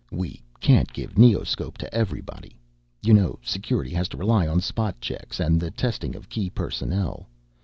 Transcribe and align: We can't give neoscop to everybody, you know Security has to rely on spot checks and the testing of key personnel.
We 0.09 0.41
can't 0.59 0.91
give 0.91 1.13
neoscop 1.15 1.77
to 1.77 1.93
everybody, 1.93 2.57
you 3.03 3.13
know 3.13 3.37
Security 3.43 3.91
has 3.93 4.09
to 4.09 4.17
rely 4.17 4.47
on 4.47 4.59
spot 4.59 4.99
checks 4.99 5.39
and 5.39 5.61
the 5.61 5.69
testing 5.69 6.15
of 6.15 6.27
key 6.27 6.49
personnel. 6.49 7.27